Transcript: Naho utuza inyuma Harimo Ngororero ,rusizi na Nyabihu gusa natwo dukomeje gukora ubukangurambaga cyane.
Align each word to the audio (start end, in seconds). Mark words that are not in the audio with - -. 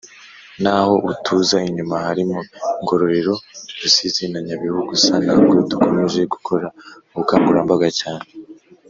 Naho 0.63 0.93
utuza 1.11 1.57
inyuma 1.69 1.95
Harimo 2.05 2.37
Ngororero 2.81 3.33
,rusizi 3.81 4.23
na 4.31 4.39
Nyabihu 4.47 4.79
gusa 4.89 5.11
natwo 5.25 5.53
dukomeje 5.71 6.19
gukora 6.33 6.67
ubukangurambaga 7.13 7.89
cyane. 7.99 8.27